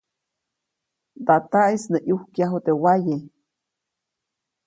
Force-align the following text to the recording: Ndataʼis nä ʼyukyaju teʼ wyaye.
Ndataʼis 1.21 1.83
nä 1.91 1.97
ʼyukyaju 2.05 2.57
teʼ 2.65 2.77
wyaye. 2.81 3.15